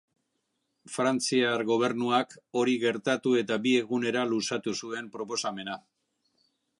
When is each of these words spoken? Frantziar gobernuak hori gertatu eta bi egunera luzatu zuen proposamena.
Frantziar 0.93 1.63
gobernuak 1.71 2.33
hori 2.61 2.73
gertatu 2.85 3.35
eta 3.43 3.57
bi 3.67 3.77
egunera 3.81 4.27
luzatu 4.31 4.77
zuen 4.83 5.15
proposamena. 5.19 5.77